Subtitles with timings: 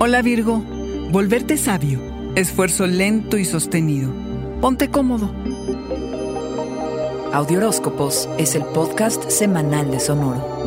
[0.00, 0.58] Hola Virgo,
[1.12, 2.00] volverte sabio,
[2.34, 4.12] esfuerzo lento y sostenido.
[4.60, 5.32] Ponte cómodo.
[7.32, 10.64] Audioróscopos es el podcast semanal de Sonoro.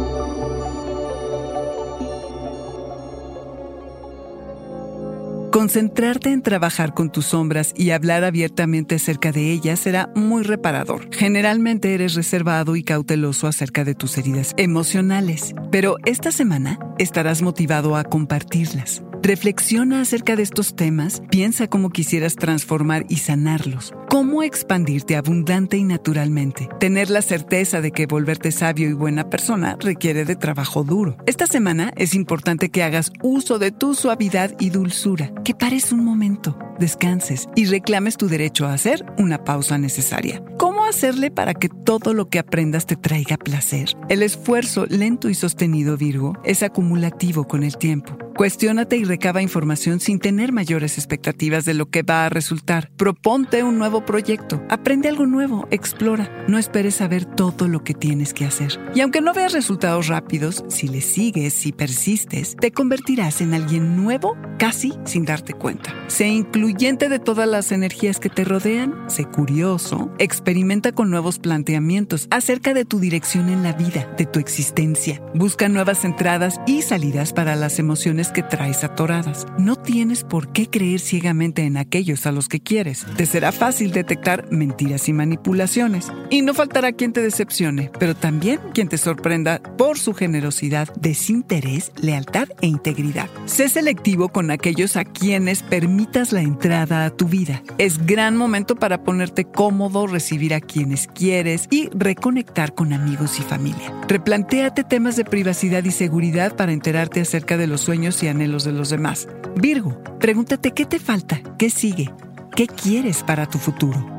[5.52, 11.10] Concentrarte en trabajar con tus sombras y hablar abiertamente acerca de ellas será muy reparador.
[11.14, 17.96] Generalmente eres reservado y cauteloso acerca de tus heridas emocionales, pero esta semana estarás motivado
[17.98, 19.04] a compartirlas.
[19.24, 25.84] Reflexiona acerca de estos temas, piensa cómo quisieras transformar y sanarlos, cómo expandirte abundante y
[25.84, 26.70] naturalmente.
[26.80, 31.18] Tener la certeza de que volverte sabio y buena persona requiere de trabajo duro.
[31.26, 36.06] Esta semana es importante que hagas uso de tu suavidad y dulzura, que pares un
[36.06, 40.44] momento, descanses y reclames tu derecho a hacer una pausa necesaria.
[40.58, 43.90] ¿Cómo hacerle para que todo lo que aprendas te traiga placer?
[44.10, 48.18] El esfuerzo lento y sostenido, Virgo, es acumulativo con el tiempo.
[48.38, 52.92] Cuestiónate y recaba información sin tener mayores expectativas de lo que va a resultar.
[52.96, 56.46] Proponte un nuevo proyecto, aprende algo nuevo, explora.
[56.48, 58.80] No esperes saber todo lo que tienes que hacer.
[58.94, 63.96] Y aunque no veas resultados rápidos, si le sigues, si persistes, te convertirás en alguien
[63.96, 65.96] nuevo casi sin darte cuenta.
[66.06, 72.28] Sé incluyente de todas las energías que te rodean, sé curioso, experimenta con nuevos planteamientos
[72.30, 75.24] acerca de tu dirección en la vida, de tu existencia.
[75.34, 79.46] Busca nuevas entradas y salidas para las emociones que traes atoradas.
[79.58, 83.06] No tienes por qué creer ciegamente en aquellos a los que quieres.
[83.16, 86.12] Te será fácil detectar mentiras y manipulaciones.
[86.30, 91.92] Y no faltará quien te decepcione, pero también quien te sorprenda por su generosidad, desinterés,
[92.02, 93.30] lealtad e integridad.
[93.46, 97.64] Sé selectivo con aquellos a quienes permitas la entrada a tu vida.
[97.78, 103.44] Es gran momento para ponerte cómodo, recibir a quienes quieres y reconectar con amigos y
[103.44, 103.94] familia.
[104.08, 108.72] Replantéate temas de privacidad y seguridad para enterarte acerca de los sueños y anhelos de
[108.72, 109.28] los demás.
[109.56, 112.12] Virgo, pregúntate qué te falta, qué sigue,
[112.56, 114.18] qué quieres para tu futuro.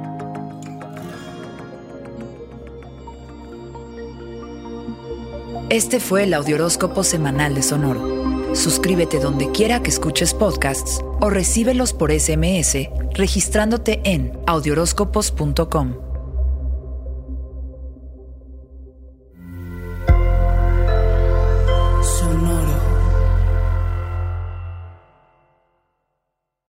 [5.71, 8.55] Este fue el Audioróscopo Semanal de Sonoro.
[8.55, 16.08] Suscríbete donde quiera que escuches podcasts o recíbelos por SMS registrándote en audioróscopos.com.